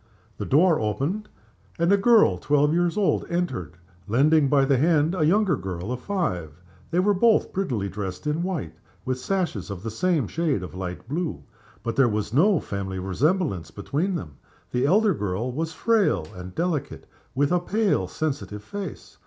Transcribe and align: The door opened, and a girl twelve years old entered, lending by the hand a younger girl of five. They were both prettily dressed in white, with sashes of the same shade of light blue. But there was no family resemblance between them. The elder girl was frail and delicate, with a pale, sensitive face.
The 0.39 0.47
door 0.47 0.79
opened, 0.79 1.29
and 1.77 1.91
a 1.91 1.95
girl 1.95 2.39
twelve 2.39 2.73
years 2.73 2.97
old 2.97 3.23
entered, 3.29 3.77
lending 4.07 4.49
by 4.49 4.65
the 4.65 4.77
hand 4.79 5.13
a 5.13 5.23
younger 5.27 5.55
girl 5.55 5.91
of 5.91 5.99
five. 6.01 6.59
They 6.89 6.99
were 6.99 7.13
both 7.13 7.53
prettily 7.53 7.87
dressed 7.87 8.25
in 8.25 8.41
white, 8.41 8.73
with 9.05 9.19
sashes 9.19 9.69
of 9.69 9.83
the 9.83 9.91
same 9.91 10.27
shade 10.27 10.63
of 10.63 10.73
light 10.73 11.07
blue. 11.07 11.43
But 11.83 11.95
there 11.97 12.09
was 12.09 12.33
no 12.33 12.59
family 12.59 12.97
resemblance 12.97 13.69
between 13.69 14.15
them. 14.15 14.37
The 14.71 14.87
elder 14.87 15.13
girl 15.13 15.51
was 15.51 15.71
frail 15.71 16.25
and 16.35 16.55
delicate, 16.55 17.05
with 17.35 17.51
a 17.51 17.59
pale, 17.59 18.07
sensitive 18.07 18.63
face. 18.63 19.19